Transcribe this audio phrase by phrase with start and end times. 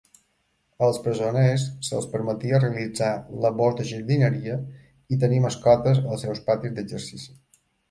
[0.85, 3.11] Als presoners se'ls permetia realitzar
[3.45, 4.57] labors de jardineria
[5.17, 7.41] i tenir mascotes als seus patis d'exercici.